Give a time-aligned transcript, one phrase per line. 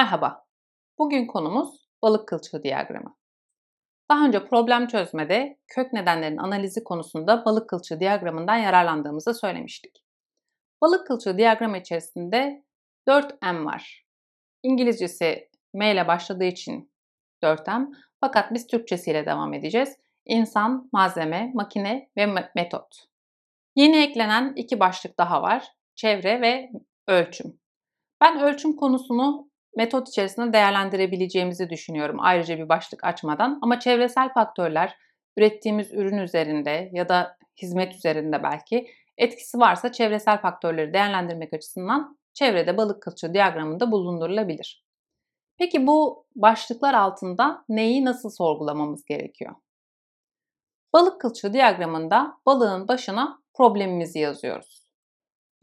[0.00, 0.44] Merhaba.
[0.98, 3.16] Bugün konumuz balık kılçığı diyagramı.
[4.10, 10.04] Daha önce problem çözmede kök nedenlerin analizi konusunda balık kılçığı diyagramından yararlandığımızı söylemiştik.
[10.82, 12.64] Balık kılçığı diyagramı içerisinde
[13.08, 14.06] 4M var.
[14.62, 16.92] İngilizcesi M ile başladığı için
[17.42, 19.96] 4M fakat biz Türkçesiyle devam edeceğiz.
[20.26, 23.06] İnsan, malzeme, makine ve metot.
[23.76, 25.68] Yeni eklenen iki başlık daha var.
[25.94, 26.70] Çevre ve
[27.08, 27.60] ölçüm.
[28.20, 33.58] Ben ölçüm konusunu metot içerisinde değerlendirebileceğimizi düşünüyorum ayrıca bir başlık açmadan.
[33.62, 34.96] Ama çevresel faktörler
[35.36, 38.86] ürettiğimiz ürün üzerinde ya da hizmet üzerinde belki
[39.18, 44.84] etkisi varsa çevresel faktörleri değerlendirmek açısından çevrede balık kılçığı diyagramında bulundurulabilir.
[45.58, 49.54] Peki bu başlıklar altında neyi nasıl sorgulamamız gerekiyor?
[50.92, 54.86] Balık kılçığı diyagramında balığın başına problemimizi yazıyoruz.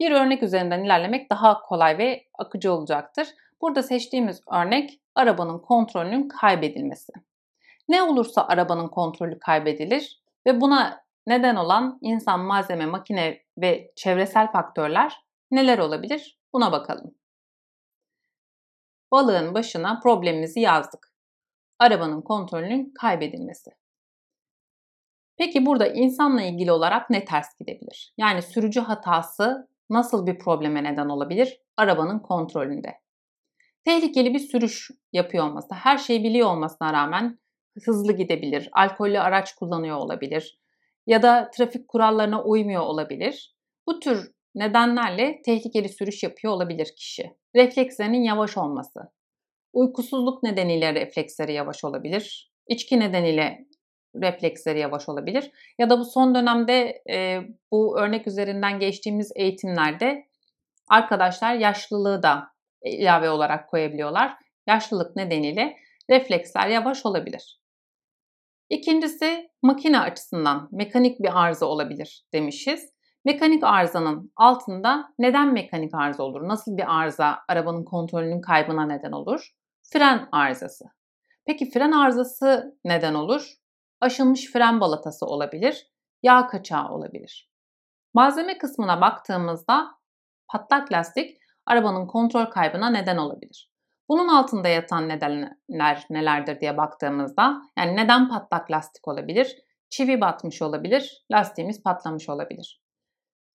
[0.00, 3.28] Bir örnek üzerinden ilerlemek daha kolay ve akıcı olacaktır.
[3.60, 7.12] Burada seçtiğimiz örnek arabanın kontrolünün kaybedilmesi.
[7.88, 15.24] Ne olursa arabanın kontrolü kaybedilir ve buna neden olan insan, malzeme, makine ve çevresel faktörler
[15.50, 16.38] neler olabilir?
[16.52, 17.14] Buna bakalım.
[19.12, 21.12] Balığın başına problemimizi yazdık.
[21.78, 23.70] Arabanın kontrolünün kaybedilmesi.
[25.36, 28.14] Peki burada insanla ilgili olarak ne ters gidebilir?
[28.16, 31.60] Yani sürücü hatası nasıl bir probleme neden olabilir?
[31.76, 33.00] Arabanın kontrolünde.
[33.88, 37.38] Tehlikeli bir sürüş yapıyor olması, her şeyi biliyor olmasına rağmen
[37.84, 40.60] hızlı gidebilir, alkollü araç kullanıyor olabilir
[41.06, 43.56] ya da trafik kurallarına uymuyor olabilir.
[43.86, 47.36] Bu tür nedenlerle tehlikeli sürüş yapıyor olabilir kişi.
[47.56, 49.00] Reflekslerinin yavaş olması.
[49.72, 52.52] Uykusuzluk nedeniyle refleksleri yavaş olabilir.
[52.68, 53.66] İçki nedeniyle
[54.22, 55.50] refleksleri yavaş olabilir.
[55.78, 57.40] Ya da bu son dönemde e,
[57.72, 60.28] bu örnek üzerinden geçtiğimiz eğitimlerde
[60.88, 64.36] arkadaşlar yaşlılığı da ilave olarak koyabiliyorlar.
[64.66, 65.76] Yaşlılık nedeniyle
[66.10, 67.60] refleksler yavaş olabilir.
[68.70, 72.92] İkincisi makine açısından mekanik bir arıza olabilir demişiz.
[73.24, 76.48] Mekanik arızanın altında neden mekanik arıza olur?
[76.48, 79.50] Nasıl bir arıza arabanın kontrolünün kaybına neden olur?
[79.82, 80.84] Fren arızası.
[81.46, 83.54] Peki fren arızası neden olur?
[84.00, 85.86] Aşılmış fren balatası olabilir,
[86.22, 87.50] yağ kaçağı olabilir.
[88.14, 89.86] Malzeme kısmına baktığımızda
[90.48, 91.38] patlak lastik
[91.68, 93.70] arabanın kontrol kaybına neden olabilir.
[94.08, 99.56] Bunun altında yatan nedenler nelerdir diye baktığımızda yani neden patlak lastik olabilir?
[99.90, 102.82] Çivi batmış olabilir, lastiğimiz patlamış olabilir.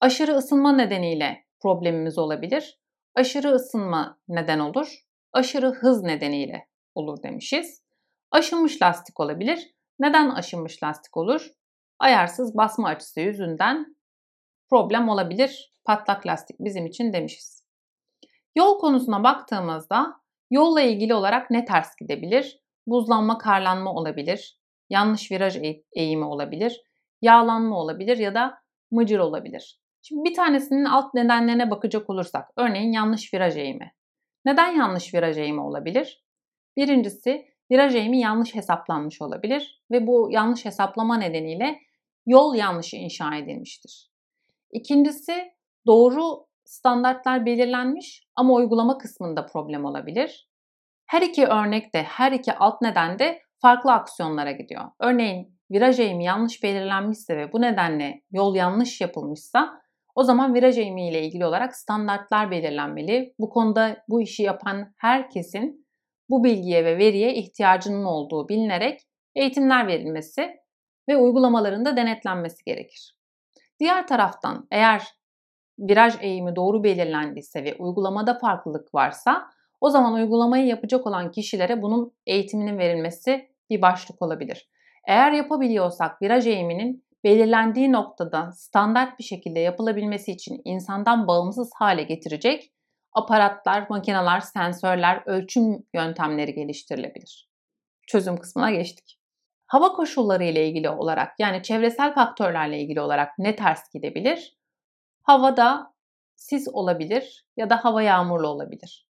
[0.00, 2.80] Aşırı ısınma nedeniyle problemimiz olabilir.
[3.14, 4.98] Aşırı ısınma neden olur.
[5.32, 7.82] Aşırı hız nedeniyle olur demişiz.
[8.30, 9.74] Aşınmış lastik olabilir.
[9.98, 11.50] Neden aşınmış lastik olur?
[11.98, 13.96] Ayarsız basma açısı yüzünden
[14.70, 15.72] problem olabilir.
[15.84, 17.61] Patlak lastik bizim için demişiz.
[18.56, 20.14] Yol konusuna baktığımızda
[20.50, 22.58] yolla ilgili olarak ne ters gidebilir?
[22.86, 24.58] Buzlanma, karlanma olabilir.
[24.90, 25.58] Yanlış viraj
[25.92, 26.82] eğimi olabilir.
[27.22, 28.58] Yağlanma olabilir ya da
[28.90, 29.80] mıcır olabilir.
[30.02, 33.92] Şimdi bir tanesinin alt nedenlerine bakacak olursak, örneğin yanlış viraj eğimi.
[34.44, 36.24] Neden yanlış viraj eğimi olabilir?
[36.76, 41.78] Birincisi, viraj eğimi yanlış hesaplanmış olabilir ve bu yanlış hesaplama nedeniyle
[42.26, 44.10] yol yanlış inşa edilmiştir.
[44.72, 45.52] İkincisi,
[45.86, 50.48] doğru standartlar belirlenmiş ama uygulama kısmında problem olabilir.
[51.06, 54.84] Her iki örnekte, her iki alt neden de farklı aksiyonlara gidiyor.
[55.00, 59.82] Örneğin viraj eğimi yanlış belirlenmişse ve bu nedenle yol yanlış yapılmışsa
[60.14, 63.34] o zaman viraj eğimi ile ilgili olarak standartlar belirlenmeli.
[63.38, 65.86] Bu konuda bu işi yapan herkesin
[66.28, 69.00] bu bilgiye ve veriye ihtiyacının olduğu bilinerek
[69.34, 70.50] eğitimler verilmesi
[71.08, 73.16] ve uygulamalarında denetlenmesi gerekir.
[73.80, 75.02] Diğer taraftan eğer
[75.88, 79.50] viraj eğimi doğru belirlendiyse ve uygulamada farklılık varsa
[79.80, 84.70] o zaman uygulamayı yapacak olan kişilere bunun eğitiminin verilmesi bir başlık olabilir.
[85.06, 92.72] Eğer yapabiliyorsak viraj eğiminin belirlendiği noktada standart bir şekilde yapılabilmesi için insandan bağımsız hale getirecek
[93.12, 97.48] aparatlar, makineler, sensörler, ölçüm yöntemleri geliştirilebilir.
[98.06, 99.18] Çözüm kısmına geçtik.
[99.66, 104.56] Hava koşulları ile ilgili olarak yani çevresel faktörlerle ilgili olarak ne ters gidebilir?
[105.22, 105.92] Havada
[106.36, 109.06] sis olabilir ya da hava yağmurlu olabilir.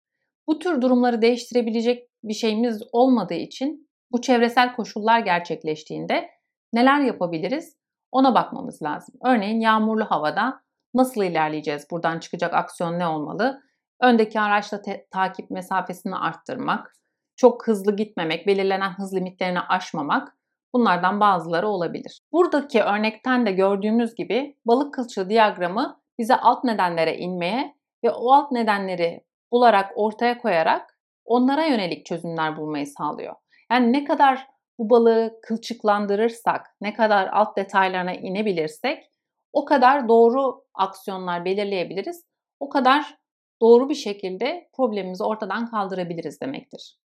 [0.47, 6.29] Bu tür durumları değiştirebilecek bir şeyimiz olmadığı için bu çevresel koşullar gerçekleştiğinde
[6.73, 7.77] neler yapabiliriz?
[8.11, 9.15] Ona bakmamız lazım.
[9.25, 10.61] Örneğin yağmurlu havada
[10.93, 11.87] nasıl ilerleyeceğiz?
[11.91, 13.61] Buradan çıkacak aksiyon ne olmalı?
[14.01, 16.95] Öndeki araçla te- takip mesafesini arttırmak,
[17.35, 20.37] çok hızlı gitmemek, belirlenen hız limitlerini aşmamak
[20.73, 22.21] bunlardan bazıları olabilir.
[22.31, 28.51] Buradaki örnekten de gördüğümüz gibi balık kılçığı diyagramı bize alt nedenlere inmeye ve o alt
[28.51, 33.35] nedenleri bularak ortaya koyarak onlara yönelik çözümler bulmayı sağlıyor.
[33.71, 34.47] Yani ne kadar
[34.79, 39.09] bu balığı kılçıklandırırsak, ne kadar alt detaylarına inebilirsek
[39.53, 42.23] o kadar doğru aksiyonlar belirleyebiliriz.
[42.59, 43.17] O kadar
[43.61, 46.97] doğru bir şekilde problemimizi ortadan kaldırabiliriz demektir.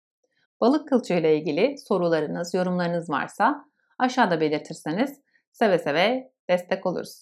[0.64, 3.64] Balık kılçığı ile ilgili sorularınız, yorumlarınız varsa
[3.98, 5.20] aşağıda belirtirseniz
[5.52, 7.20] seve seve destek oluruz.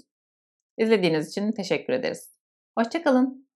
[0.78, 2.30] İzlediğiniz için teşekkür ederiz.
[2.78, 3.48] Hoşçakalın.